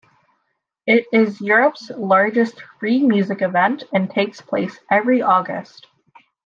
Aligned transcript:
It 0.87 1.05
is 1.13 1.39
Europe's 1.41 1.91
largest 1.91 2.59
free 2.79 3.03
music 3.03 3.43
event 3.43 3.83
and 3.93 4.09
takes 4.09 4.41
place 4.41 4.79
every 4.89 5.21
August. 5.21 5.85